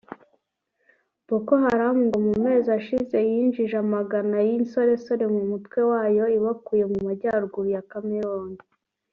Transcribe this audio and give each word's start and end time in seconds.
Boko 1.27 1.51
Haram 1.63 1.97
ngo 2.07 2.17
mu 2.27 2.33
mezi 2.45 2.69
ashize 2.79 3.17
yinjije 3.29 3.75
amagana 3.85 4.37
y’insoresore 4.47 5.23
mu 5.33 5.41
mutwe 5.51 5.79
wayo 5.91 6.25
ibakuye 6.37 6.83
mu 6.91 6.97
majyaruguru 7.07 7.69
ya 7.75 7.83
Cameroun 7.91 8.53